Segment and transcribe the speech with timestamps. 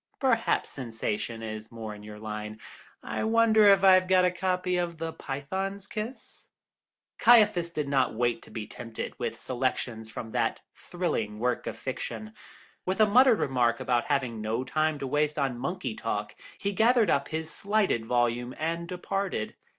[0.19, 2.59] Perhaps sensation is more in your line.
[3.03, 6.49] I wonder if I've got a copy of The Python's Kiss."
[7.19, 12.33] Caiaphas did not wait to be tempted with selections from that thrilling work of fiction.
[12.83, 17.11] With a muttered remark about having no time to waste on monkey talk, he gathered
[17.11, 19.55] up his slighted volume and departed.